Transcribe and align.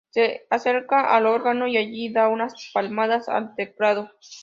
Se 0.09 0.47
acerca 0.49 1.15
al 1.15 1.27
órgano 1.27 1.67
y 1.67 1.77
allí 1.77 2.11
da 2.11 2.27
unas 2.27 2.55
palmadas 2.73 3.29
al 3.29 3.53
teclado. 3.53 4.09